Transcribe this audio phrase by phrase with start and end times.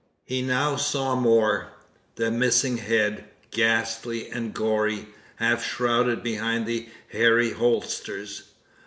[0.25, 1.67] He now saw more
[2.15, 8.45] the missing head, ghastly and gory, half shrouded behind the hairy holsters!